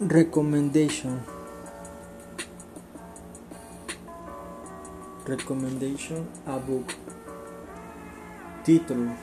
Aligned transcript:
Recommendation. 0.00 1.22
Recommendation 5.28 6.26
a 6.46 6.58
book. 6.58 6.94
Title 8.64 9.14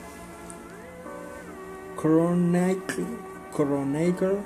Chronicle, 1.96 3.06
Chronicle 3.50 4.44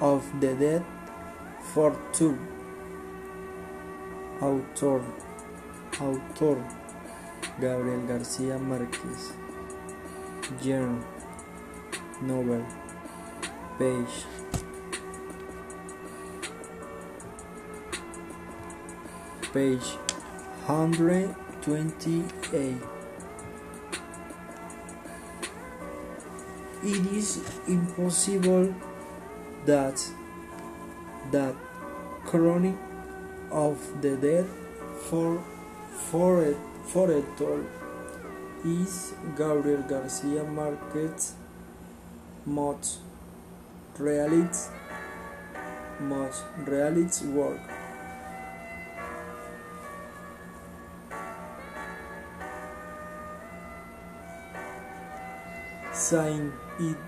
of 0.00 0.24
the 0.40 0.54
Dead 0.54 0.84
for 1.72 1.96
Two. 2.12 2.36
Autor. 4.40 5.04
Autor. 6.00 6.56
Gabriel 7.60 8.00
García 8.08 8.58
Márquez. 8.58 9.30
Genre 10.60 10.98
Novel. 12.22 12.64
Page 13.78 14.26
page 19.54 19.96
128 20.66 22.76
it 26.82 27.06
is 27.18 27.28
impossible 27.68 28.74
that 29.64 30.04
that 31.30 31.54
chronic 32.24 32.74
of 33.52 33.78
the 34.02 34.16
dead 34.16 34.46
for 35.08 35.40
for 36.10 36.42
it 36.42 36.56
for 36.84 37.12
it 37.12 37.24
all 37.40 37.64
is 38.64 39.14
Gabriel 39.38 39.82
Garcia 39.82 40.42
Marquez 40.42 41.34
most 42.44 42.98
reality 44.00 44.68
most 46.00 46.42
reality 46.66 47.26
work 47.26 47.60
Saint 56.04 56.52
it, 56.78 56.98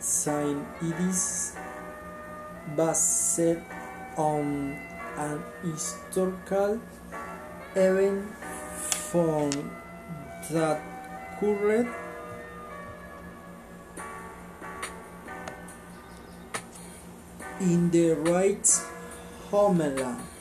Saint 0.00 0.66
it 0.82 0.98
is 1.08 1.54
based 2.76 3.38
on 4.16 4.76
an 5.16 5.40
historical 5.62 6.80
event 7.76 8.26
from 9.12 9.50
that 10.50 10.82
occurred 11.36 11.86
in 17.60 17.88
the 17.92 18.14
right 18.14 18.66
homeland. 19.48 20.33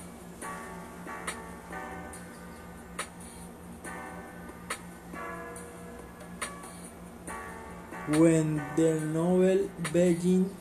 When 8.17 8.61
the 8.75 8.99
novel 8.99 9.69
begins, 9.91 10.51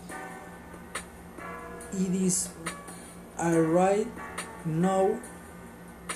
it 1.92 2.14
is 2.14 2.48
a 3.38 3.60
right 3.60 4.06
now 4.64 5.20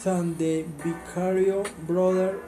that 0.02 0.38
the 0.38 0.62
Vicario 0.78 1.64
brother 1.86 2.38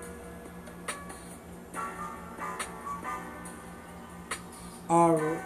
are 4.88 5.44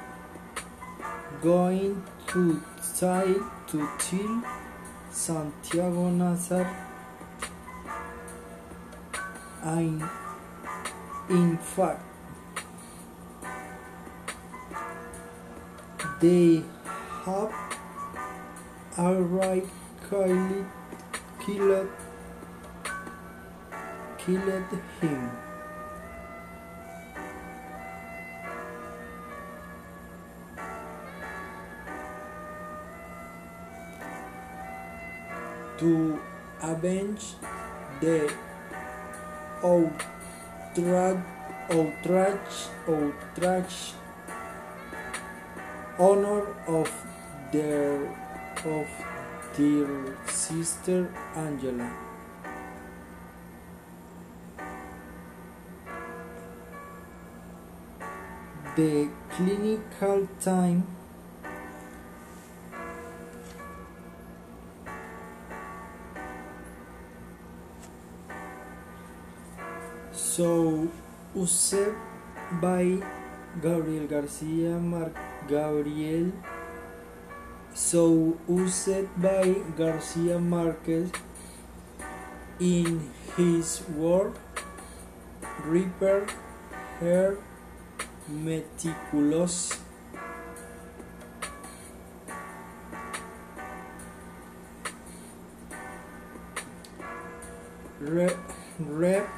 going 1.43 2.05
to 2.29 2.63
try 2.97 3.25
to 3.67 3.89
kill 3.99 4.43
Santiago 5.11 6.11
Nasar 6.11 6.69
and 9.63 10.03
in 11.29 11.59
fact 11.59 12.12
they 16.23 16.63
have 17.25 17.53
already 18.97 19.67
killed, 20.09 20.67
killed, 21.45 21.89
killed 24.19 24.73
him. 25.01 25.31
To 35.79 36.21
avenge 36.63 37.35
the 38.01 38.33
outrage, 39.65 41.19
outrage, 41.69 42.69
outrage 42.87 43.95
honor 45.99 46.47
of 46.67 46.91
their 47.53 48.09
of 48.65 48.89
their 49.57 50.17
sister 50.27 51.13
Angela. 51.35 51.91
The 58.75 59.11
clinical 59.31 60.27
time 60.41 60.87
so 70.15 70.89
used 71.35 71.75
by 72.63 72.99
Gabriel 73.61 74.07
Garcia 74.07 74.79
Mar 74.79 75.11
Gabriel 75.49 76.33
so 77.75 78.39
used 78.49 79.09
by 79.21 79.55
Garcia 79.77 80.39
Marquez 80.39 81.11
in 82.61 83.11
his 83.37 83.83
work 83.97 84.37
Reaper 85.65 86.27
Her 87.01 87.39
Meticulous. 88.29 89.79
Rep, 98.01 98.37
rep, 98.81 99.29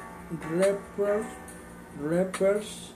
rappers, 0.49 1.25
rappers, 1.99 2.93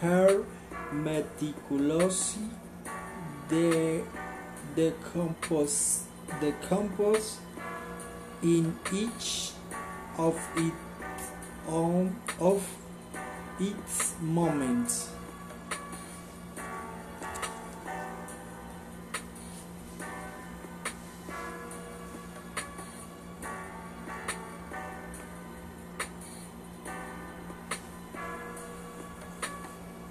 her 0.00 0.44
meticulously 0.92 2.42
the 3.48 4.02
the 4.74 4.92
compose 5.12 6.04
the 6.40 6.52
compose 6.68 7.38
in 8.42 8.76
each 8.92 9.52
of 10.16 10.36
its 10.56 10.76
own 11.68 12.16
of 12.40 12.62
its 13.58 14.14
moments. 14.20 15.10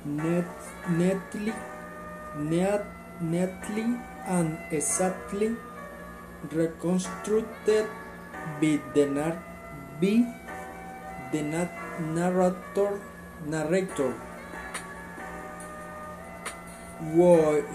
Net, 0.08 0.46
netly, 1.00 1.54
net, 2.38 2.86
netly 3.22 3.86
and 4.26 4.58
exactly 4.72 5.56
reconstructed 6.52 7.88
by 8.62 8.80
the, 8.94 9.06
nar- 9.06 9.44
by 10.02 10.16
the 11.32 11.42
na- 11.42 12.04
narrator 12.14 13.02
narrator. 13.46 14.14
What 17.14 17.66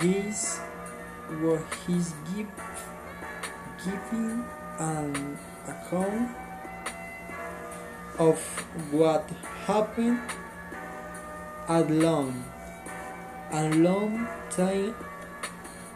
he's 0.00 0.58
what 1.42 1.62
he's 1.86 2.12
give, 2.34 2.48
giving 3.84 4.44
an 4.78 5.38
account 5.66 6.30
of 8.18 8.38
what 8.90 9.28
happened 9.66 10.20
a 11.70 11.84
long, 11.84 12.44
a 13.52 13.68
long 13.70 14.26
time 14.50 14.92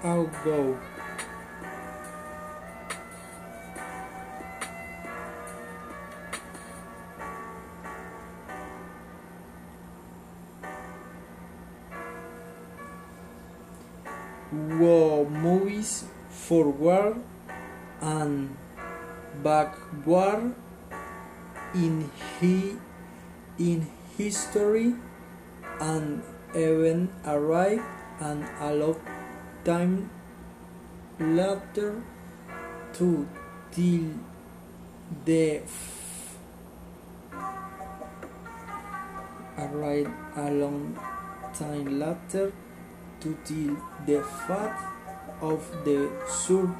ago. 0.05 0.79
Of 14.81 15.31
movies 15.31 16.05
forward 16.29 17.17
and 18.01 18.57
backward 19.43 20.55
in 21.75 22.11
he 22.39 22.77
in 23.59 23.87
history 24.17 24.95
and 25.81 26.23
even 26.55 27.09
arrive 27.27 27.83
and 28.21 28.45
a 28.61 28.75
long 28.75 29.01
time 29.65 30.11
later 31.19 32.03
to 32.93 33.27
till 33.73 34.07
the 35.25 35.59
f- 35.59 36.37
arrive 39.59 40.11
a 40.37 40.51
long 40.51 40.97
time 41.59 41.99
later 41.99 42.53
to 43.21 43.37
till 43.45 43.77
the 44.07 44.23
fact 44.47 44.83
of 45.41 45.61
the 45.85 46.11
sur- 46.29 46.75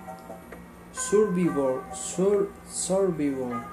survivor 0.93 1.83
sur- 1.93 2.49
survivor 2.67 3.65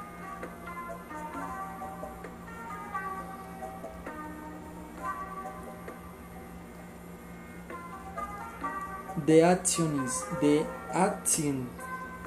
the 9.25 9.41
action 9.41 9.99
is 10.03 10.23
the 10.41 10.65
action 10.91 11.69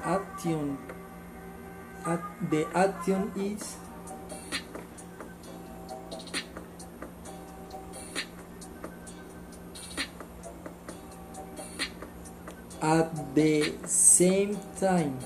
action 0.03 0.77
act, 2.05 2.51
the 2.51 2.67
action 2.73 3.31
is 3.35 3.77
at 12.81 13.35
the 13.35 13.73
same 13.85 14.57
time. 14.79 15.17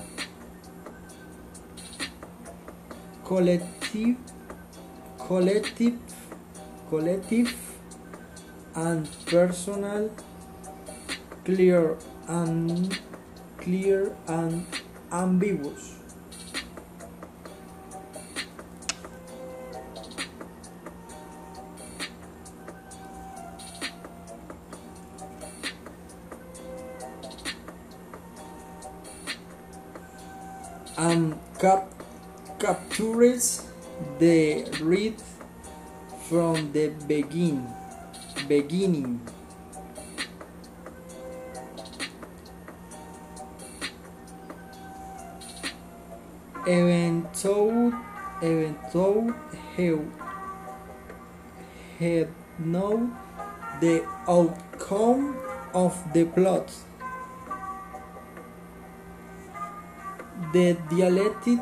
Collective 3.24 4.16
collective 5.18 5.98
collective 6.88 7.54
and 8.74 9.08
personal 9.26 10.10
clear 11.50 11.98
and 12.28 12.96
clear 13.58 14.14
and 14.28 14.64
ambiguous. 15.10 15.98
And 30.96 31.34
cap- 31.58 31.90
captures 32.60 33.66
the 34.20 34.70
read 34.80 35.16
from 36.28 36.70
the 36.70 36.94
begin 37.08 37.66
beginning 38.46 39.18
even 46.70 47.26
though 47.42 47.92
even 48.42 48.78
though 48.92 49.34
he 49.76 49.90
had 51.98 52.28
known 52.58 53.16
the 53.80 54.06
outcome 54.28 55.36
of 55.74 55.98
the 56.14 56.24
plot. 56.24 56.70
The 60.52 60.76
dialectic 60.88 61.58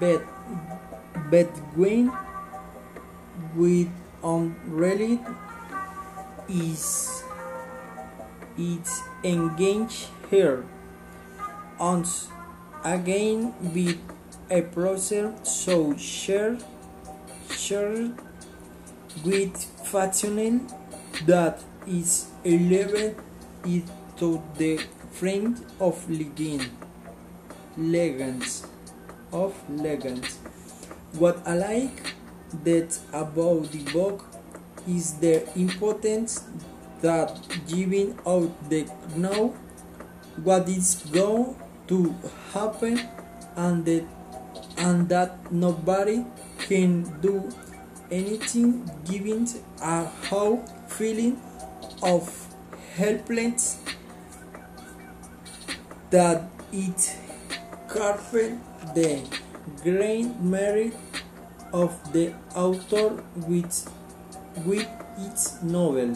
bet 0.00 0.22
between 1.30 2.12
with 3.54 3.88
unreally 4.22 5.18
is 6.48 7.22
it's 8.58 9.02
engaged 9.24 10.08
here. 10.28 10.64
Once 11.78 12.28
again 12.84 13.54
with 13.74 13.98
a 14.50 14.62
process 14.62 15.32
so 15.48 15.96
shared 15.96 16.62
shared 17.50 18.12
with 19.24 19.56
fashion 19.84 20.68
that 21.26 21.62
is 21.86 22.26
elevated 22.44 23.16
to 24.16 24.42
the 24.56 24.78
friend 25.12 25.64
of 25.80 26.08
legend 26.10 26.68
legends 27.76 28.66
of 29.32 29.54
legends. 29.70 30.38
What 31.18 31.38
i 31.46 31.54
like 31.54 32.14
that 32.64 32.98
about 33.12 33.70
the 33.72 33.82
book 33.92 34.24
is 34.86 35.14
the 35.14 35.48
importance 35.58 36.44
that 37.00 37.40
giving 37.68 38.18
out 38.26 38.52
the 38.68 38.86
know 39.16 39.54
what 40.42 40.68
is 40.68 40.96
going 41.12 41.56
to 41.88 42.14
happen 42.52 43.00
and 43.56 43.84
that 43.84 44.04
and 44.76 45.08
that 45.08 45.52
nobody 45.52 46.24
can 46.58 47.02
do 47.20 47.50
anything 48.10 48.88
giving 49.04 49.48
a 49.82 50.04
how 50.28 50.56
feeling 50.86 51.40
of 52.02 52.28
helpless 52.94 53.78
that 56.10 56.42
it 56.72 57.16
carpet 57.88 58.52
the 58.94 59.22
great 59.82 60.28
merit 60.40 60.94
of 61.72 62.12
the 62.12 62.34
author 62.54 63.22
with 63.48 63.88
with 64.66 64.88
its 65.18 65.62
novel. 65.62 66.12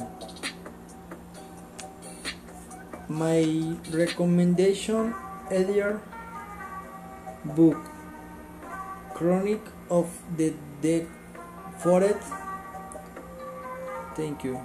My 3.08 3.44
recommendation 3.90 5.14
earlier 5.50 6.00
book 7.44 7.78
chronic 9.14 9.60
of 9.90 10.08
the 10.36 10.52
dead 10.82 11.06
forest. 11.78 12.32
Thank 14.14 14.44
you 14.44 14.60